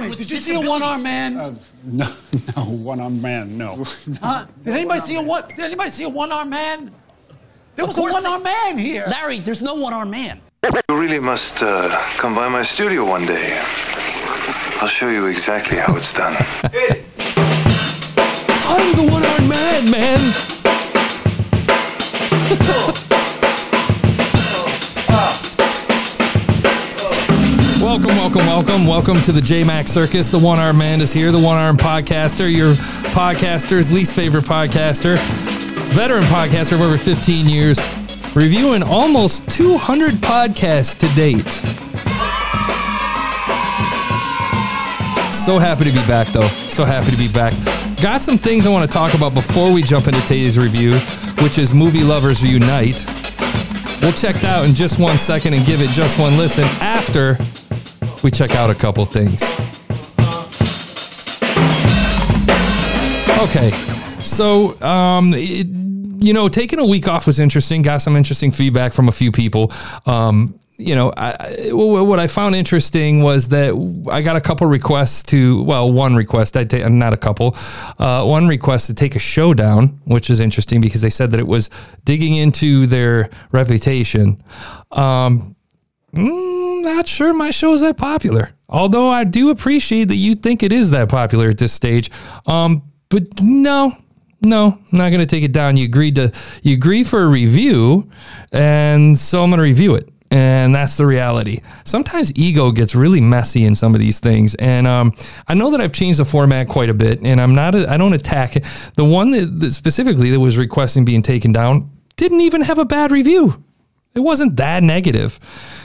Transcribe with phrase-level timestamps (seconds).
[0.00, 1.36] work with Did you see a one-armed man?
[1.36, 2.06] Uh, no,
[2.56, 3.84] no, one-armed man, no.
[4.22, 4.46] huh?
[4.62, 5.46] Did anybody see a one?
[5.48, 6.90] Did anybody see a one-armed man?
[7.74, 9.06] There was a one-armed man here.
[9.08, 10.40] Larry, there's no one-armed man.
[10.64, 11.88] You really must uh,
[12.18, 13.58] come by my studio one day.
[14.80, 16.36] I'll show you exactly how it's done.
[18.64, 20.18] I'm the one-armed man, man.
[27.92, 30.30] welcome, welcome, welcome, welcome to the J Max Circus.
[30.30, 31.30] The One Arm Man is here.
[31.30, 32.72] The One Arm Podcaster, your
[33.12, 35.18] podcaster's least favorite podcaster,
[35.92, 37.78] veteran podcaster of over 15 years,
[38.34, 41.46] reviewing almost 200 podcasts to date.
[45.34, 46.48] So happy to be back, though.
[46.48, 47.52] So happy to be back.
[48.00, 50.94] Got some things I want to talk about before we jump into today's review,
[51.44, 53.04] which is Movie Lovers Unite.
[54.00, 57.36] We'll check that out in just one second and give it just one listen after
[58.22, 59.42] we check out a couple things.
[63.42, 63.70] Okay,
[64.22, 65.66] so um, it,
[66.22, 67.82] you know, taking a week off was interesting.
[67.82, 69.72] Got some interesting feedback from a few people.
[70.06, 73.74] Um, you know, I, what I found interesting was that
[74.10, 77.56] I got a couple requests to, well, one request, I take not a couple,
[77.98, 81.40] uh, one request to take a show down, which is interesting because they said that
[81.40, 81.68] it was
[82.04, 84.42] digging into their reputation.
[84.90, 85.54] Um,
[86.14, 90.62] mm, not sure my show is that popular, although I do appreciate that you think
[90.62, 92.10] it is that popular at this stage.
[92.46, 93.92] Um, but no,
[94.40, 95.76] no, I'm not going to take it down.
[95.76, 98.10] You agreed to you agreed for a review,
[98.50, 100.08] and so I'm going to review it.
[100.30, 101.60] And that's the reality.
[101.84, 105.12] Sometimes ego gets really messy in some of these things, and um,
[105.46, 107.20] I know that I've changed the format quite a bit.
[107.22, 108.64] And I'm not, I don't attack it.
[108.96, 112.86] The one that, that specifically that was requesting being taken down didn't even have a
[112.86, 113.62] bad review.
[114.14, 115.38] It wasn't that negative.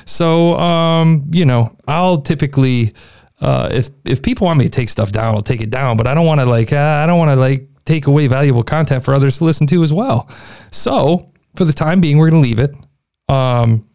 [0.05, 2.93] So, um, you know, I'll typically,
[3.39, 5.97] uh, if if people want me to take stuff down, I'll take it down.
[5.97, 8.63] But I don't want to like, uh, I don't want to like take away valuable
[8.63, 10.29] content for others to listen to as well.
[10.71, 12.75] So, for the time being, we're gonna leave it.
[13.29, 13.85] Um,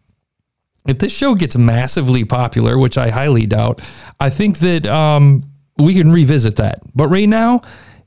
[0.87, 3.81] if this show gets massively popular, which I highly doubt,
[4.19, 5.43] I think that um,
[5.77, 6.79] we can revisit that.
[6.93, 7.61] But right now,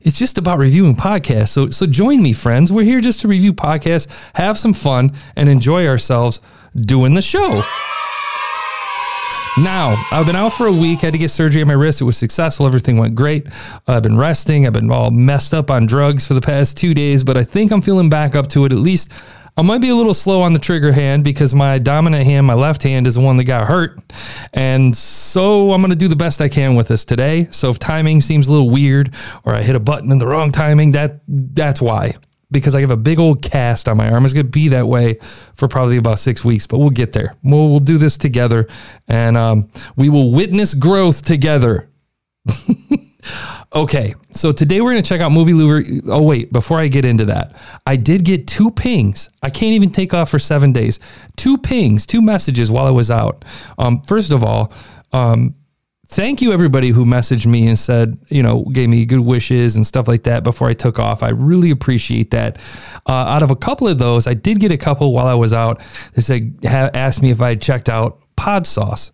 [0.06, 1.48] it's just about reviewing podcasts.
[1.48, 2.70] So, so join me, friends.
[2.70, 4.06] We're here just to review podcasts,
[4.36, 6.40] have some fun, and enjoy ourselves
[6.76, 7.64] doing the show.
[9.58, 11.00] Now, I've been out for a week.
[11.00, 12.00] had to get surgery on my wrist.
[12.00, 12.66] It was successful.
[12.66, 13.48] Everything went great.
[13.88, 14.64] I've been resting.
[14.64, 17.72] I've been all messed up on drugs for the past two days, but I think
[17.72, 18.70] I'm feeling back up to it.
[18.70, 19.12] At least
[19.58, 22.52] I might be a little slow on the trigger hand because my dominant hand, my
[22.52, 23.98] left hand, is the one that got hurt.
[24.52, 27.48] And so I'm going to do the best I can with this today.
[27.50, 30.52] So if timing seems a little weird or I hit a button in the wrong
[30.52, 32.16] timing, that that's why
[32.50, 34.24] because I have a big old cast on my arm.
[34.24, 35.18] It's going to be that way
[35.54, 37.34] for probably about six weeks, but we'll get there.
[37.42, 38.68] We'll, we'll do this together
[39.08, 41.88] and um, we will witness growth together.
[43.74, 45.82] okay, so today we're going to check out Movie Lover.
[46.08, 47.54] Oh, wait, before I get into that,
[47.86, 49.30] I did get two pings.
[49.42, 50.98] I can't even take off for seven days.
[51.36, 53.44] Two pings, two messages while I was out.
[53.78, 54.72] Um, first of all,
[55.12, 55.54] um,
[56.08, 59.86] thank you everybody who messaged me and said, you know, gave me good wishes and
[59.86, 61.22] stuff like that before I took off.
[61.22, 62.58] I really appreciate that.
[63.08, 65.52] Uh, out of a couple of those, I did get a couple while I was
[65.52, 65.82] out.
[66.14, 69.12] They said, ha- asked me if I had checked out Pod Sauce.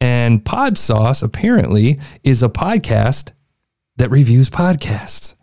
[0.00, 3.32] And Pod Sauce apparently is a podcast
[3.98, 5.37] that reviews podcasts.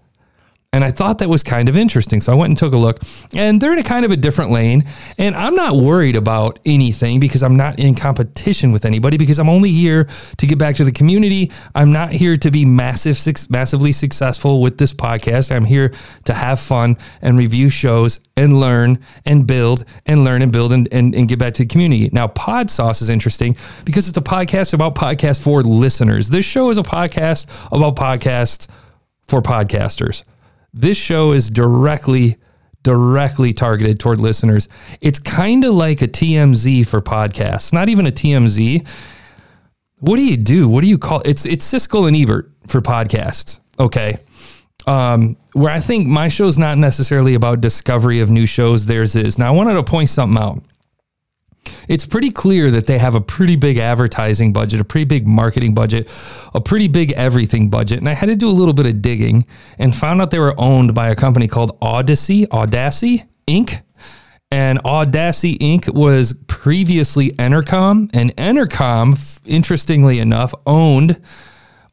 [0.75, 2.19] And I thought that was kind of interesting.
[2.19, 2.99] So I went and took a look,
[3.33, 4.83] and they're in a kind of a different lane.
[5.17, 9.47] And I'm not worried about anything because I'm not in competition with anybody because I'm
[9.47, 11.49] only here to get back to the community.
[11.73, 13.17] I'm not here to be massive,
[13.49, 15.49] massively successful with this podcast.
[15.55, 15.93] I'm here
[16.25, 20.89] to have fun and review shows and learn and build and learn and build and,
[20.91, 22.09] and, and get back to the community.
[22.11, 23.55] Now, Pod Sauce is interesting
[23.85, 26.27] because it's a podcast about podcasts for listeners.
[26.27, 28.67] This show is a podcast about podcasts
[29.23, 30.25] for podcasters.
[30.75, 32.35] This show is directly
[32.83, 34.67] directly targeted toward listeners.
[35.01, 37.73] It's kind of like a TMZ for podcasts.
[37.73, 38.87] Not even a TMZ.
[40.01, 40.67] What do you do?
[40.69, 43.61] What do you call it's it's Siskel and Ebert for podcasts.
[43.79, 44.17] Okay.
[44.85, 49.39] Um, where I think my show's not necessarily about discovery of new shows, theirs is.
[49.39, 50.61] Now I wanted to point something out
[51.87, 55.73] it's pretty clear that they have a pretty big advertising budget, a pretty big marketing
[55.73, 56.09] budget,
[56.53, 57.99] a pretty big everything budget.
[57.99, 59.45] And I had to do a little bit of digging
[59.77, 63.81] and found out they were owned by a company called Odyssey, Audacy Inc.
[64.51, 65.93] And Audacy Inc.
[65.93, 71.21] was previously Entercom, and Entercom, interestingly enough, owned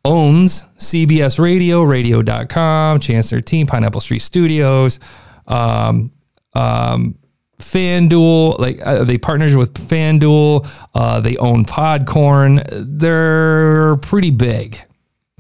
[0.05, 5.01] owns CBS Radio, Radio.com, Cadence13, Pineapple Street Studios,
[5.47, 6.11] um,
[6.55, 7.17] um,
[7.63, 10.69] FanDuel, like uh, they partners with FanDuel.
[10.95, 12.63] Uh, they own Podcorn.
[12.71, 14.79] They're pretty big.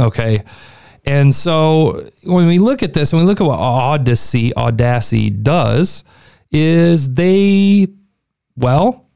[0.00, 0.42] Okay.
[1.04, 6.04] And so when we look at this, and we look at what Odyssey, Audacity does,
[6.50, 7.88] is they,
[8.56, 9.08] well,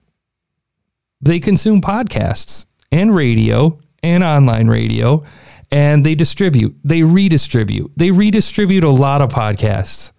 [1.21, 5.25] they consume podcasts and radio and online radio
[5.73, 10.13] and they distribute, they redistribute, they redistribute a lot of podcasts.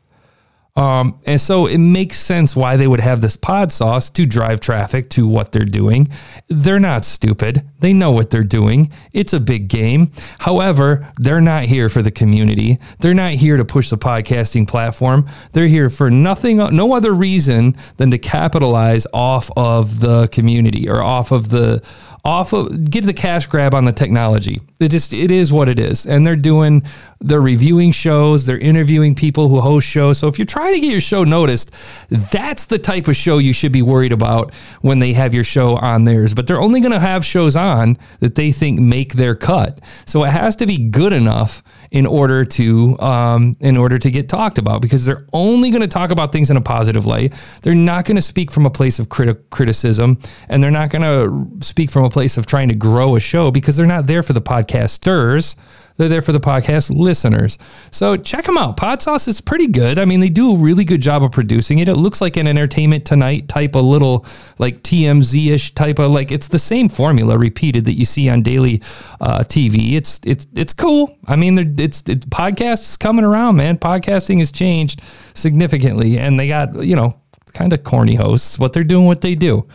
[0.77, 4.59] Um, and so it makes sense why they would have this pod sauce to drive
[4.59, 6.07] traffic to what they're doing.
[6.49, 7.67] They're not stupid.
[7.79, 8.91] They know what they're doing.
[9.11, 10.11] It's a big game.
[10.37, 12.77] However, they're not here for the community.
[12.99, 15.27] They're not here to push the podcasting platform.
[15.51, 21.01] They're here for nothing, no other reason than to capitalize off of the community or
[21.01, 21.81] off of the
[22.27, 24.59] off of get the cash grab on the technology.
[24.81, 26.05] It just it is what it is.
[26.05, 26.83] And they're doing
[27.21, 30.17] they're reviewing shows, they're interviewing people who host shows.
[30.17, 31.73] So if you're trying to get your show noticed,
[32.09, 35.77] that's the type of show you should be worried about when they have your show
[35.77, 36.35] on theirs.
[36.35, 39.79] But they're only going to have shows on that they think make their cut.
[40.05, 44.29] So it has to be good enough in order to um, in order to get
[44.29, 47.33] talked about because they're only going to talk about things in a positive light.
[47.61, 50.19] They're not going to speak from a place of criti- criticism,
[50.49, 53.51] and they're not going to speak from a place of trying to grow a show
[53.51, 55.55] because they're not there for the podcasters.
[55.97, 57.57] They're there for the podcast listeners.
[57.91, 58.77] So check them out.
[58.77, 59.97] Pod Sauce is pretty good.
[59.97, 61.89] I mean, they do a really good job of producing it.
[61.89, 64.25] It looks like an Entertainment Tonight type of little
[64.59, 68.43] like TMZ ish type of like it's the same formula repeated that you see on
[68.43, 68.81] daily
[69.19, 69.93] uh, TV.
[69.93, 71.17] It's it's it's cool.
[71.27, 73.77] I mean, it's it's podcasts coming around, man.
[73.77, 75.01] Podcasting has changed
[75.33, 77.11] significantly, and they got you know
[77.53, 79.67] kind of corny hosts, but they're doing what they do.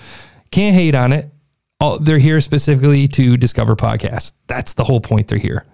[0.53, 1.31] Can't hate on it.
[2.01, 4.35] They're here specifically to discover podcasts.
[4.47, 5.27] That's the whole point.
[5.27, 5.67] They're here.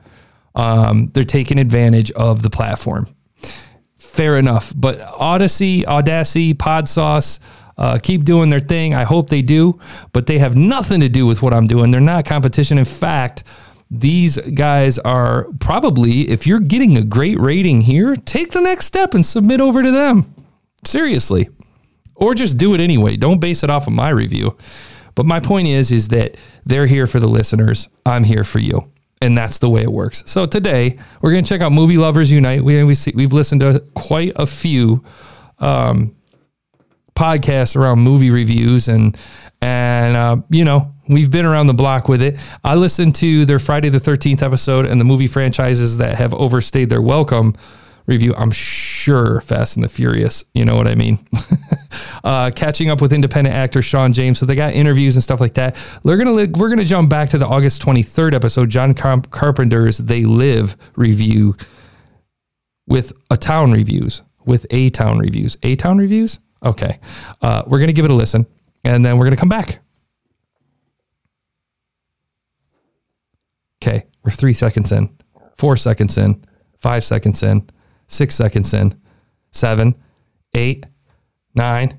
[0.54, 3.06] Um, they're taking advantage of the platform.
[3.96, 4.72] Fair enough.
[4.74, 7.38] But Odyssey, Audacity, Podsauce,
[7.76, 8.94] uh, keep doing their thing.
[8.94, 9.78] I hope they do,
[10.12, 11.92] but they have nothing to do with what I'm doing.
[11.92, 12.78] They're not competition.
[12.78, 13.44] In fact,
[13.90, 19.14] these guys are probably, if you're getting a great rating here, take the next step
[19.14, 20.24] and submit over to them.
[20.84, 21.48] Seriously.
[22.16, 23.16] Or just do it anyway.
[23.16, 24.56] Don't base it off of my review.
[25.14, 26.36] But my point is, is that
[26.66, 27.88] they're here for the listeners.
[28.04, 28.90] I'm here for you
[29.20, 30.22] and that's the way it works.
[30.26, 32.62] So today we're going to check out Movie Lovers Unite.
[32.62, 35.04] We we see, we've listened to quite a few
[35.58, 36.14] um,
[37.14, 39.18] podcasts around movie reviews and
[39.60, 42.38] and uh, you know we've been around the block with it.
[42.62, 46.90] I listened to their Friday the Thirteenth episode and the movie franchises that have overstayed
[46.90, 47.54] their welcome
[48.08, 48.34] review.
[48.36, 50.44] I'm sure Fast and the Furious.
[50.54, 51.18] You know what I mean?
[52.24, 54.38] uh, catching up with independent actor Sean James.
[54.38, 55.76] So they got interviews and stuff like that.
[56.02, 60.76] They're gonna we're gonna jump back to the August 23rd episode, John Carpenter's They Live
[60.96, 61.54] review
[62.88, 65.58] with a town reviews with a town reviews.
[65.62, 66.40] A town reviews.
[66.64, 66.98] Okay,
[67.42, 68.46] uh, we're gonna give it a listen,
[68.82, 69.78] and then we're gonna come back.
[73.80, 75.16] Okay, we're three seconds in,
[75.56, 76.42] four seconds in,
[76.78, 77.68] five seconds in
[78.08, 79.00] six seconds in,
[79.52, 79.94] seven,
[80.54, 80.86] eight,
[81.54, 81.98] nine,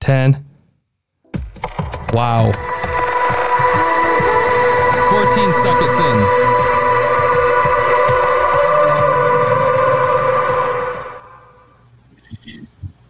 [0.00, 0.44] ten.
[2.12, 2.52] Wow.
[5.10, 6.44] 14 seconds in.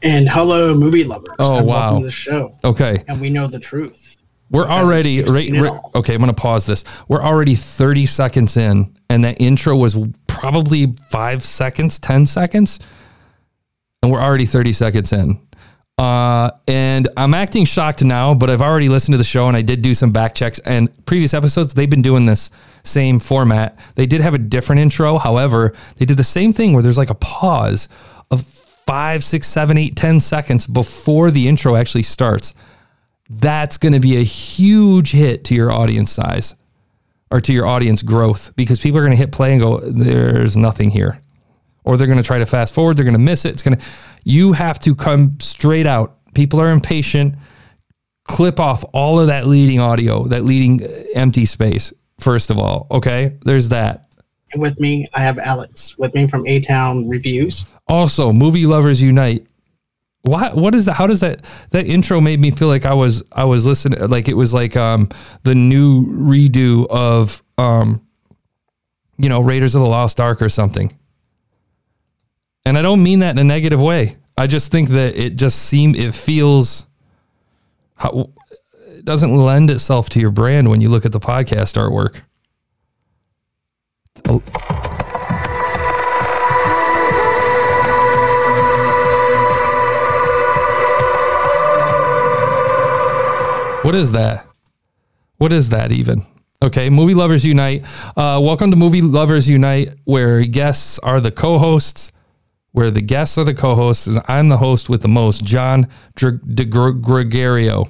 [0.02, 1.34] And hello, movie lovers.
[1.38, 1.74] Oh, and wow.
[1.80, 2.54] Welcome to the show.
[2.62, 3.02] Okay.
[3.08, 4.18] And we know the truth.
[4.50, 6.14] We're already right, right- okay.
[6.14, 6.84] I'm going to pause this.
[7.08, 9.96] We're already 30 seconds in, and that intro was
[10.34, 12.78] probably five seconds, 10 seconds,
[14.02, 15.40] and we're already 30 seconds in.
[15.96, 19.62] Uh, and I'm acting shocked now, but I've already listened to the show and I
[19.62, 20.58] did do some back checks.
[20.60, 22.50] And previous episodes, they've been doing this
[22.82, 23.78] same format.
[23.94, 25.18] They did have a different intro.
[25.18, 27.88] However, they did the same thing where there's like a pause
[28.32, 28.42] of
[28.86, 32.54] five, six, seven, eight, ten seconds before the intro actually starts
[33.30, 36.54] that's going to be a huge hit to your audience size
[37.34, 40.56] or to your audience growth because people are going to hit play and go, there's
[40.56, 41.20] nothing here.
[41.82, 42.96] Or they're going to try to fast forward.
[42.96, 43.48] They're going to miss it.
[43.48, 43.84] It's going to,
[44.24, 46.16] you have to come straight out.
[46.34, 47.34] People are impatient.
[48.22, 52.86] Clip off all of that leading audio, that leading uh, empty space, first of all.
[52.92, 53.36] Okay.
[53.44, 54.14] There's that.
[54.52, 57.64] And with me, I have Alex with me from A Town Reviews.
[57.88, 59.48] Also, movie lovers unite.
[60.24, 60.94] What what is that?
[60.94, 64.26] How does that that intro made me feel like I was I was listening like
[64.26, 65.10] it was like um
[65.42, 68.06] the new redo of um
[69.18, 70.96] you know Raiders of the Lost Ark or something.
[72.64, 74.16] And I don't mean that in a negative way.
[74.38, 76.86] I just think that it just seemed it feels
[77.96, 78.30] how
[78.86, 82.22] it doesn't lend itself to your brand when you look at the podcast artwork.
[93.84, 94.46] What is that?
[95.36, 96.22] What is that even?
[96.62, 97.84] Okay, Movie Lovers Unite.
[98.16, 102.10] Uh, welcome to Movie Lovers Unite, where guests are the co-hosts,
[102.72, 104.06] where the guests are the co-hosts.
[104.06, 107.84] and I'm the host with the most, John Dr- De Gr- Gregorio.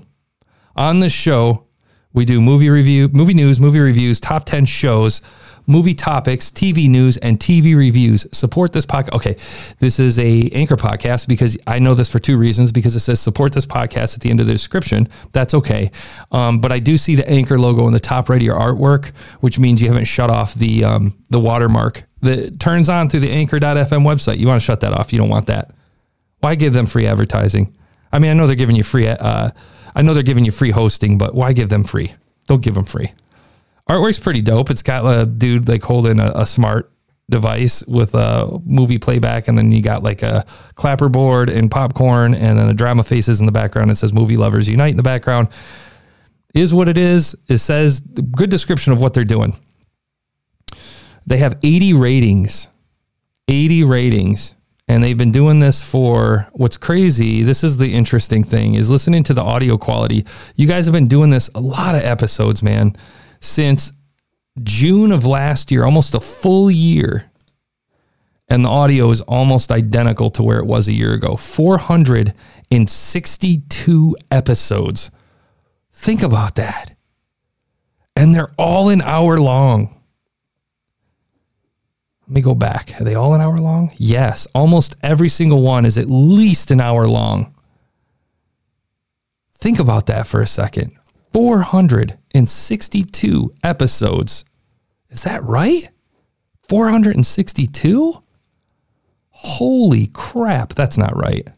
[0.75, 1.69] On this show,
[2.13, 5.21] we do movie review, movie news, movie reviews, top 10 shows,
[5.67, 8.27] movie topics, TV news, and TV reviews.
[8.37, 9.13] Support this podcast.
[9.13, 9.35] Okay,
[9.79, 12.73] this is a Anchor podcast because I know this for two reasons.
[12.73, 15.09] Because it says support this podcast at the end of the description.
[15.33, 15.91] That's okay.
[16.33, 19.17] Um, but I do see the Anchor logo in the top right of your artwork,
[19.41, 23.31] which means you haven't shut off the um, the watermark that turns on through the
[23.31, 24.39] Anchor.fm website.
[24.39, 25.13] You want to shut that off.
[25.13, 25.73] You don't want that.
[26.41, 27.75] Why give them free advertising?
[28.13, 29.09] I mean, I know they're giving you free.
[29.09, 29.51] Uh,
[29.97, 32.13] I know they're giving you free hosting, but why give them free?
[32.47, 33.13] Don't give them free.
[33.89, 34.71] Artwork's pretty dope.
[34.71, 36.91] It's got a dude like holding a, a smart
[37.31, 42.35] device with a movie playback, and then you got like a clapper board and popcorn,
[42.35, 43.91] and then the drama faces in the background.
[43.91, 45.49] It says "Movie Lovers Unite" in the background.
[46.55, 47.35] Is what it is.
[47.49, 49.55] It says good description of what they're doing.
[51.27, 52.69] They have 80 ratings.
[53.49, 54.55] 80 ratings.
[54.87, 57.43] And they've been doing this for what's crazy.
[57.43, 60.27] This is the interesting thing is listening to the audio quality.
[60.57, 62.95] You guys have been doing this a lot of episodes, man,
[63.45, 63.93] since
[64.63, 67.31] June of last year, almost a full year.
[68.49, 71.37] And the audio is almost identical to where it was a year ago.
[71.37, 75.11] 462 episodes.
[75.93, 76.95] Think about that.
[78.17, 80.01] And they're all an hour long.
[82.23, 82.99] Let me go back.
[83.01, 83.93] Are they all an hour long?
[83.97, 84.49] Yes.
[84.55, 87.55] Almost every single one is at least an hour long.
[89.53, 90.97] Think about that for a second.
[91.35, 94.45] 462 episodes.
[95.09, 95.89] Is that right?
[96.69, 98.23] 462?
[99.31, 101.51] Holy crap, that's not right.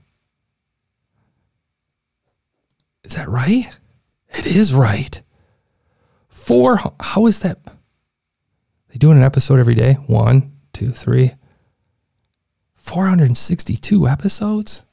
[3.05, 3.67] Is that right?
[4.31, 5.21] It is right.
[6.31, 7.59] Four, how is that?
[8.89, 9.99] They doing an episode every day?
[10.07, 11.33] One, two, three.
[12.75, 14.87] 462 episodes?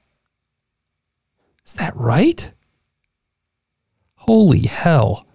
[1.65, 2.52] Is that right?
[4.25, 5.27] Holy hell.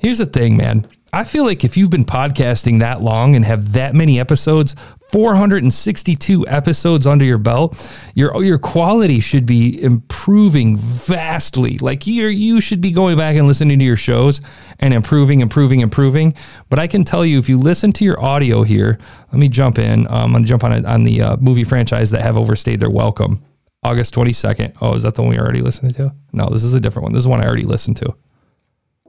[0.00, 0.88] Here's the thing, man.
[1.12, 4.74] I feel like if you've been podcasting that long and have that many episodes,
[5.12, 11.78] 462 episodes under your belt, your your quality should be improving vastly.
[11.78, 14.40] Like you you should be going back and listening to your shows
[14.80, 16.34] and improving, improving, improving.
[16.68, 18.98] But I can tell you, if you listen to your audio here,
[19.30, 20.08] let me jump in.
[20.08, 23.40] Um, I'm gonna jump on on the uh, movie franchise that have overstayed their welcome.
[23.86, 24.76] August 22nd.
[24.80, 26.12] Oh, is that the one we already listened to?
[26.32, 27.12] No, this is a different one.
[27.12, 28.14] This is one I already listened to.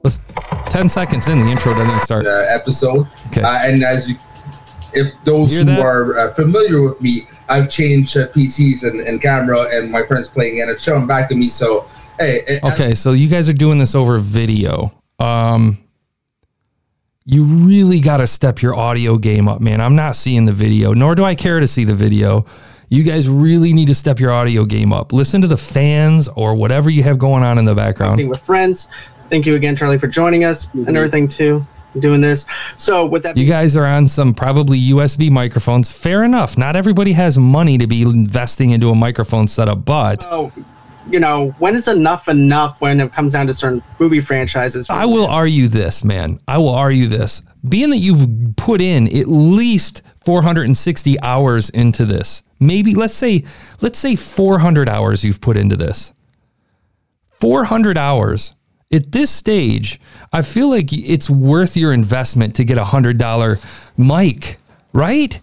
[0.04, 0.20] Let's
[0.70, 2.26] 10 seconds in, the intro doesn't even start.
[2.26, 3.08] uh, episode.
[3.28, 3.42] Okay.
[3.42, 4.16] Uh, and as you,
[4.92, 5.80] if those Hear who that?
[5.80, 10.28] are uh, familiar with me, I've changed uh, PCs and, and camera, and my friend's
[10.28, 11.50] playing, and it's showing back at me.
[11.50, 11.86] So,
[12.18, 14.92] hey, it- Okay, so you guys are doing this over video.
[15.18, 15.78] Um,
[17.24, 19.80] you really got to step your audio game up, man.
[19.80, 22.46] I'm not seeing the video, nor do I care to see the video.
[22.90, 25.12] You guys really need to step your audio game up.
[25.12, 28.16] Listen to the fans or whatever you have going on in the background.
[28.16, 28.88] Being with friends.
[29.28, 30.96] Thank you again, Charlie, for joining us and mm-hmm.
[30.96, 31.66] everything too.
[31.98, 32.46] Doing this.
[32.76, 35.90] So with that, You guys are on some probably USB microphones.
[35.90, 36.56] Fair enough.
[36.56, 40.52] Not everybody has money to be investing into a microphone setup, but so,
[41.10, 44.88] you know, when is enough enough when it comes down to certain movie franchises?
[44.88, 46.38] I will argue this, man.
[46.46, 47.42] I will argue this.
[47.68, 48.26] Being that you've
[48.56, 53.44] put in at least 460 hours into this, maybe let's say
[53.80, 56.14] let's say 400 hours you've put into this.
[57.40, 58.54] 400 hours.
[58.90, 60.00] At this stage,
[60.32, 64.56] I feel like it's worth your investment to get a $100 mic,
[64.94, 65.38] right?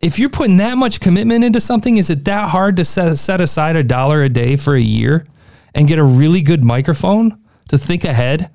[0.00, 3.40] If you're putting that much commitment into something, is it that hard to set, set
[3.40, 5.26] aside a dollar a day for a year
[5.74, 8.48] and get a really good microphone to think ahead?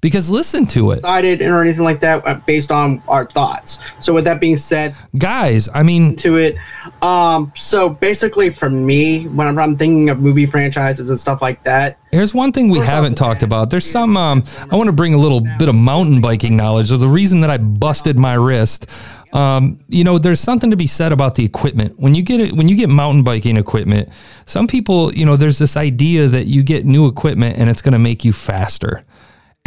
[0.00, 0.96] Because listen to it.
[0.96, 3.78] decided or anything like that uh, based on our thoughts.
[4.00, 6.56] So with that being said, Guys, I mean, to it.
[7.02, 11.62] Um, so basically, for me, when I'm, I'm thinking of movie franchises and stuff like
[11.64, 13.70] that, Here's one thing we haven't talked about.
[13.70, 14.16] There's some.
[14.16, 16.88] Um, I want to bring a little bit of mountain biking knowledge.
[16.88, 18.90] There's the reason that I busted my wrist.
[19.32, 22.00] Um, you know, there's something to be said about the equipment.
[22.00, 24.08] When you get it, when you get mountain biking equipment,
[24.44, 27.92] some people, you know, there's this idea that you get new equipment and it's going
[27.92, 29.04] to make you faster.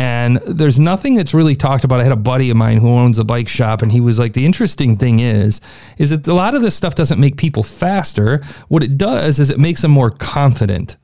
[0.03, 2.01] And there's nothing that's really talked about.
[2.01, 4.33] I had a buddy of mine who owns a bike shop, and he was like,
[4.33, 5.61] "The interesting thing is,
[5.97, 8.41] is that a lot of this stuff doesn't make people faster.
[8.67, 10.97] What it does is it makes them more confident."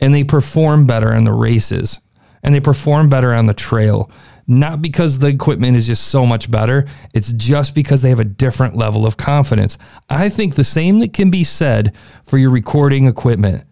[0.00, 2.00] and they perform better in the races
[2.42, 4.10] and they perform better on the trail.
[4.46, 8.24] Not because the equipment is just so much better, it's just because they have a
[8.24, 9.78] different level of confidence.
[10.08, 11.94] I think the same that can be said
[12.24, 13.64] for your recording equipment.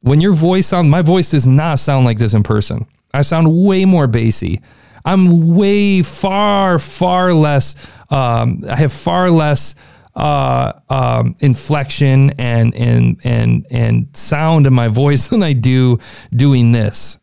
[0.00, 2.86] When your voice sound my voice does not sound like this in person.
[3.14, 4.60] I sound way more bassy.
[5.04, 7.74] I'm way far, far less.
[8.10, 9.74] Um, I have far less
[10.14, 15.98] uh, um, inflection and and and and sound in my voice than I do
[16.32, 17.18] doing this.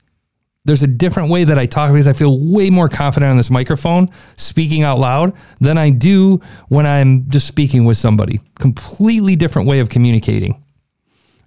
[0.65, 3.49] There's a different way that I talk because I feel way more confident on this
[3.49, 8.39] microphone speaking out loud than I do when I'm just speaking with somebody.
[8.59, 10.61] Completely different way of communicating.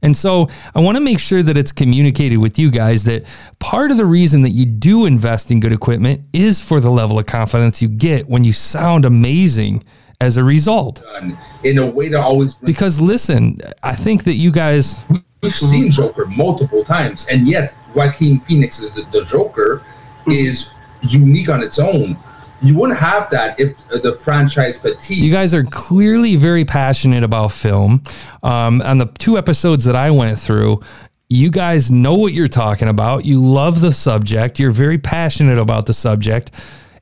[0.03, 3.25] And so I want to make sure that it's communicated with you guys that
[3.59, 7.19] part of the reason that you do invest in good equipment is for the level
[7.19, 9.85] of confidence you get when you sound amazing
[10.21, 11.03] as a result.
[11.65, 15.05] in a way to always Because listen, I think that you guys
[15.43, 19.83] We've seen Joker multiple times, and yet Joaquin Phoenix is the, the Joker
[20.25, 20.31] hmm.
[20.31, 22.17] is unique on its own.
[22.63, 25.19] You wouldn't have that if the franchise fatigue.
[25.19, 28.03] You guys are clearly very passionate about film.
[28.43, 30.81] Um, on the two episodes that I went through,
[31.29, 33.25] you guys know what you're talking about.
[33.25, 34.61] You love the subject.
[34.61, 36.53] You're very passionate about the subject.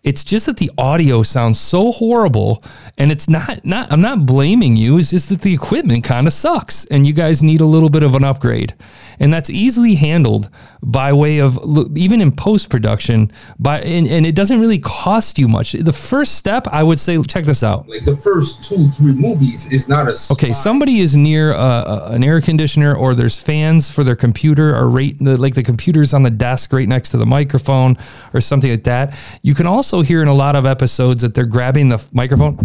[0.03, 2.65] It's just that the audio sounds so horrible,
[2.97, 3.63] and it's not.
[3.67, 3.93] Not.
[3.93, 4.97] I'm not blaming you.
[4.97, 8.03] It's just that the equipment kind of sucks, and you guys need a little bit
[8.03, 8.73] of an upgrade.
[9.21, 10.49] And that's easily handled
[10.83, 11.59] by way of
[11.95, 13.31] even in post production.
[13.59, 15.73] By and, and it doesn't really cost you much.
[15.73, 17.87] The first step, I would say, check this out.
[17.87, 22.25] like the first two, three movies is not a Okay, somebody is near uh, an
[22.25, 26.31] air conditioner, or there's fans for their computer, or right, like the computer's on the
[26.31, 27.97] desk right next to the microphone,
[28.33, 29.15] or something like that.
[29.43, 32.59] You can also hear in a lot of episodes that they're grabbing the microphone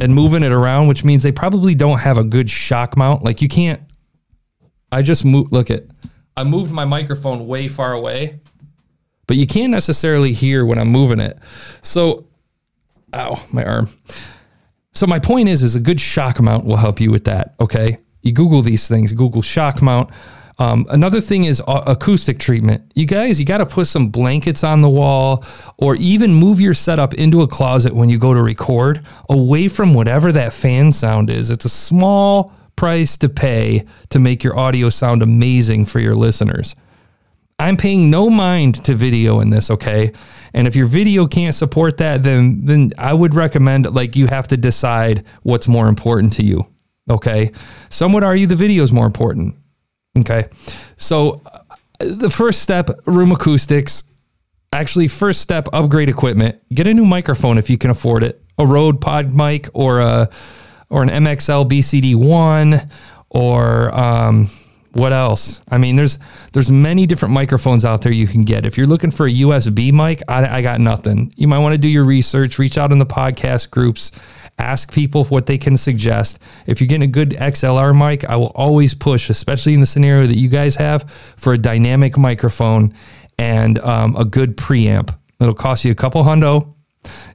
[0.00, 3.22] and moving it around, which means they probably don't have a good shock mount.
[3.22, 3.80] Like you can't.
[4.92, 5.52] I just move.
[5.52, 5.84] Look at,
[6.36, 8.40] I moved my microphone way far away,
[9.26, 11.42] but you can't necessarily hear when I'm moving it.
[11.82, 12.26] So,
[13.14, 13.88] ow, my arm.
[14.92, 17.54] So my point is, is a good shock mount will help you with that.
[17.60, 19.12] Okay, you Google these things.
[19.12, 20.10] Google shock mount.
[20.58, 22.92] Um, another thing is a- acoustic treatment.
[22.94, 25.42] You guys, you got to put some blankets on the wall,
[25.78, 29.94] or even move your setup into a closet when you go to record, away from
[29.94, 31.48] whatever that fan sound is.
[31.48, 36.74] It's a small price to pay to make your audio sound amazing for your listeners.
[37.58, 40.12] I'm paying no mind to video in this, okay?
[40.54, 44.48] And if your video can't support that, then then I would recommend like you have
[44.48, 46.64] to decide what's more important to you,
[47.10, 47.52] okay?
[47.90, 49.56] Some would argue the video is more important.
[50.18, 50.48] Okay.
[50.96, 51.42] So
[51.98, 54.04] the first step, room acoustics.
[54.72, 56.56] Actually, first step, upgrade equipment.
[56.72, 58.40] Get a new microphone if you can afford it.
[58.56, 60.30] A Rode Pod mic or a
[60.90, 62.80] or an MXL BCD one
[63.30, 64.48] or um,
[64.92, 65.62] what else?
[65.68, 66.18] I mean, there's
[66.52, 68.66] there's many different microphones out there you can get.
[68.66, 71.32] If you're looking for a USB mic, I, I got nothing.
[71.36, 74.10] You might want to do your research, reach out in the podcast groups,
[74.58, 76.40] ask people what they can suggest.
[76.66, 80.26] If you're getting a good XLR mic, I will always push, especially in the scenario
[80.26, 82.92] that you guys have, for a dynamic microphone
[83.38, 85.16] and um, a good preamp.
[85.38, 86.74] It'll cost you a couple hundo.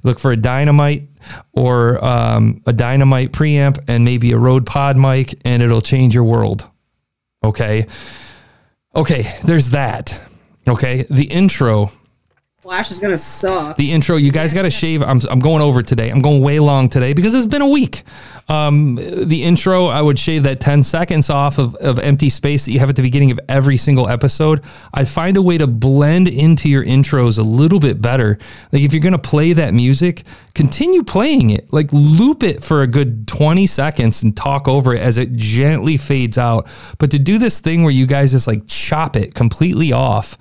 [0.03, 1.09] Look for a dynamite
[1.53, 6.23] or um, a dynamite preamp and maybe a Rode Pod mic, and it'll change your
[6.23, 6.69] world.
[7.43, 7.87] Okay.
[8.95, 10.21] Okay, there's that.
[10.67, 11.05] Okay.
[11.09, 11.91] The intro
[12.65, 13.77] Flash is gonna suck.
[13.77, 14.15] the intro.
[14.15, 15.03] You guys got to shave.
[15.03, 16.09] I'm, I'm going over today.
[16.09, 18.01] I'm going way long today because it's been a week.
[18.49, 22.71] Um, the intro, I would shave that 10 seconds off of, of empty space that
[22.71, 24.63] you have at the beginning of every single episode.
[24.95, 28.39] I find a way to blend into your intros a little bit better.
[28.71, 30.23] Like if you're to play that music,
[30.55, 31.71] continue playing it.
[31.71, 35.97] Like loop it for a good 20 seconds and talk over it as it gently
[35.97, 36.67] fades out.
[36.97, 40.35] But to do this thing where you guys just like chop it completely off,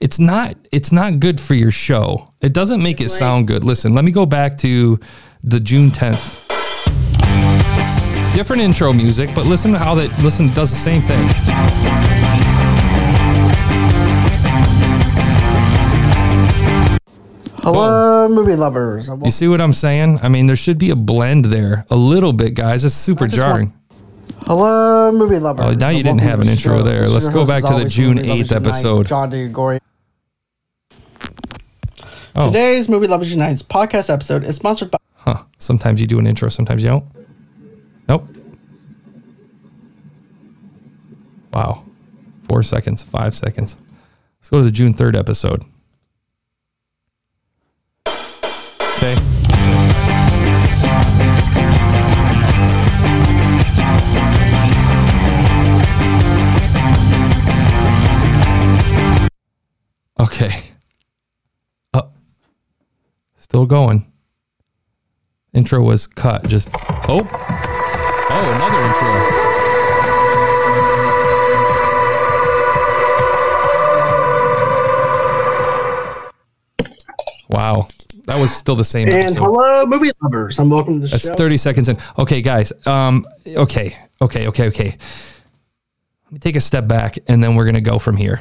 [0.00, 2.32] it's not it's not good for your show.
[2.40, 3.64] It doesn't make it sound good.
[3.64, 4.98] Listen, let me go back to
[5.42, 6.44] the June 10th.
[8.34, 11.26] Different intro music, but listen to how that listen does the same thing.
[17.62, 19.10] Hello, movie lovers.
[19.24, 20.20] You see what I'm saying?
[20.22, 22.84] I mean, there should be a blend there, a little bit, guys.
[22.84, 23.72] It's super just jarring.
[24.46, 25.66] Hello, movie lovers.
[25.66, 26.82] Oh, now you didn't have an intro show.
[26.82, 27.00] there.
[27.00, 29.06] This Let's go back to the June 8th episode.
[29.08, 29.80] John DeGory.
[32.36, 34.98] Oh, Today's Movie Lovers Unite podcast episode is sponsored by.
[35.16, 35.42] huh.
[35.58, 37.04] Sometimes you do an intro, sometimes you don't.
[38.08, 38.28] Nope.
[41.52, 41.84] Wow.
[42.42, 43.78] Four seconds, five seconds.
[44.38, 45.64] Let's go to the June 3rd episode.
[60.26, 60.50] Okay.
[61.94, 62.10] Oh,
[63.36, 64.10] still going.
[65.52, 66.48] Intro was cut.
[66.48, 66.68] Just
[67.08, 69.46] oh, oh, another intro.
[77.50, 77.80] Wow.
[78.26, 79.38] That was still the same And episode.
[79.44, 80.58] hello, movie lovers.
[80.58, 81.34] I'm welcome to the That's show.
[81.34, 81.96] 30 seconds in.
[82.18, 82.72] Okay, guys.
[82.84, 84.96] Um, okay, okay, okay, okay.
[86.24, 88.40] Let me take a step back and then we're gonna go from here.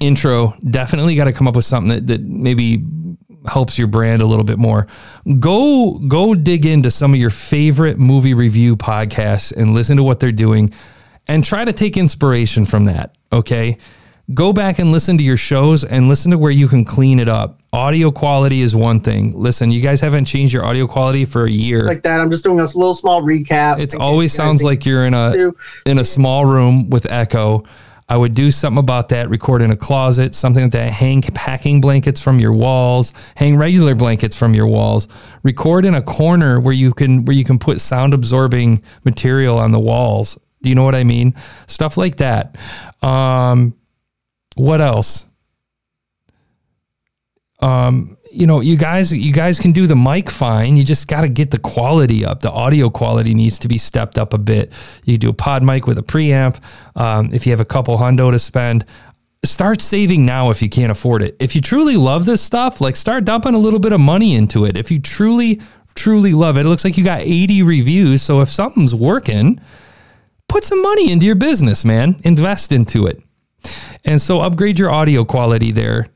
[0.00, 2.82] Intro, definitely got to come up with something that, that maybe
[3.46, 4.86] helps your brand a little bit more.
[5.38, 10.20] Go go dig into some of your favorite movie review podcasts and listen to what
[10.20, 10.72] they're doing
[11.28, 13.16] and try to take inspiration from that.
[13.32, 13.78] Okay.
[14.32, 17.28] Go back and listen to your shows and listen to where you can clean it
[17.28, 17.58] up.
[17.72, 19.32] Audio quality is one thing.
[19.36, 21.82] Listen, you guys haven't changed your audio quality for a year.
[21.82, 22.20] like that.
[22.20, 23.80] I'm just doing a little small recap.
[23.80, 25.52] It always sounds like you're in a
[25.84, 27.64] in a small room with echo.
[28.10, 29.30] I would do something about that.
[29.30, 30.92] Record in a closet, something like that.
[30.92, 33.12] Hang packing blankets from your walls.
[33.36, 35.06] Hang regular blankets from your walls.
[35.44, 39.70] Record in a corner where you can where you can put sound absorbing material on
[39.70, 40.36] the walls.
[40.60, 41.36] Do you know what I mean?
[41.68, 42.56] Stuff like that.
[43.00, 43.76] Um,
[44.56, 45.26] what else?
[47.60, 50.76] Um, you know, you guys, you guys can do the mic fine.
[50.76, 52.40] You just got to get the quality up.
[52.40, 54.72] The audio quality needs to be stepped up a bit.
[55.04, 56.60] You do a pod mic with a preamp.
[56.96, 58.84] Um, if you have a couple hundo to spend,
[59.44, 61.36] start saving now if you can't afford it.
[61.40, 64.64] If you truly love this stuff, like start dumping a little bit of money into
[64.64, 64.76] it.
[64.76, 65.60] If you truly,
[65.94, 68.22] truly love it, it looks like you got 80 reviews.
[68.22, 69.60] So if something's working,
[70.48, 72.16] put some money into your business, man.
[72.24, 73.22] Invest into it.
[74.04, 76.06] And so upgrade your audio quality there.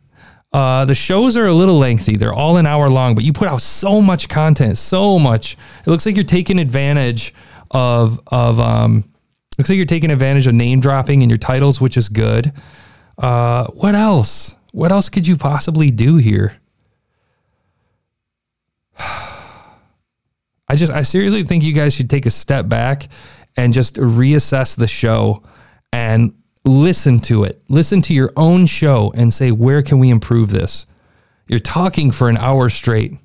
[0.54, 2.16] Uh, the shows are a little lengthy.
[2.16, 5.56] They're all an hour long, but you put out so much content, so much.
[5.84, 7.34] It looks like you're taking advantage
[7.72, 9.02] of of um,
[9.58, 12.52] looks like you're taking advantage of name dropping in your titles, which is good.
[13.18, 14.56] Uh, what else?
[14.70, 16.56] What else could you possibly do here?
[18.98, 23.08] I just I seriously think you guys should take a step back
[23.56, 25.42] and just reassess the show
[25.92, 26.32] and
[26.64, 27.62] listen to it.
[27.68, 30.86] Listen to your own show and say where can we improve this?
[31.46, 33.18] You're talking for an hour straight.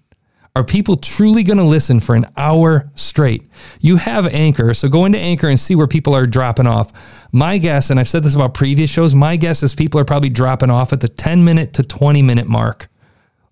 [0.55, 3.49] Are people truly going to listen for an hour straight?
[3.79, 7.27] You have Anchor, so go into Anchor and see where people are dropping off.
[7.31, 10.29] My guess, and I've said this about previous shows, my guess is people are probably
[10.29, 12.89] dropping off at the 10 minute to 20 minute mark.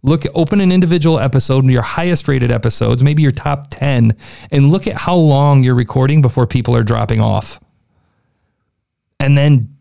[0.03, 4.15] Look, open an individual episode, your highest rated episodes, maybe your top 10,
[4.51, 7.59] and look at how long you're recording before people are dropping off.
[9.19, 9.76] And then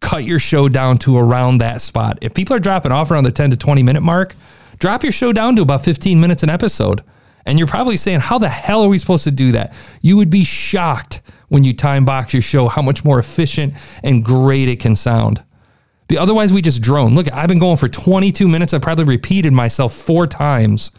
[0.00, 2.18] cut your show down to around that spot.
[2.22, 4.34] If people are dropping off around the 10 to 20 minute mark,
[4.78, 7.02] drop your show down to about 15 minutes an episode.
[7.46, 9.74] And you're probably saying, how the hell are we supposed to do that?
[10.02, 14.24] You would be shocked when you time box your show how much more efficient and
[14.24, 15.42] great it can sound.
[16.08, 17.14] But otherwise, we just drone.
[17.14, 18.74] Look, I've been going for 22 minutes.
[18.74, 20.90] I've probably repeated myself four times,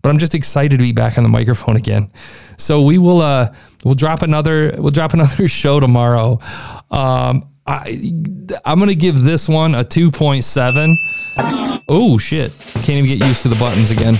[0.00, 2.08] but I'm just excited to be back on the microphone again.
[2.56, 3.52] So we will, uh,
[3.84, 6.38] we'll drop another, we'll drop another show tomorrow.
[6.90, 8.12] Um, I,
[8.64, 11.82] I'm gonna give this one a 2.7.
[11.88, 12.52] Oh shit!
[12.74, 14.18] Can't even get used to the buttons again.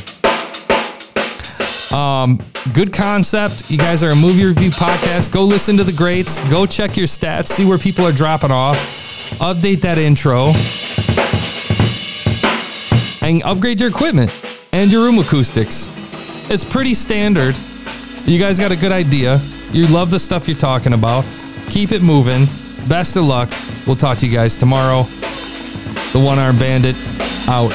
[1.92, 2.40] Um,
[2.72, 3.68] good concept.
[3.68, 5.32] You guys are a movie review podcast.
[5.32, 6.38] Go listen to the greats.
[6.48, 7.48] Go check your stats.
[7.48, 8.76] See where people are dropping off.
[9.40, 10.52] Update that intro.
[13.26, 14.32] And upgrade your equipment
[14.70, 15.88] and your room acoustics.
[16.48, 17.56] It's pretty standard.
[18.26, 19.40] You guys got a good idea.
[19.72, 21.24] You love the stuff you're talking about.
[21.68, 22.46] Keep it moving.
[22.88, 23.50] Best of luck.
[23.86, 25.04] We'll talk to you guys tomorrow.
[26.12, 26.96] The One Arm Bandit
[27.48, 27.72] out.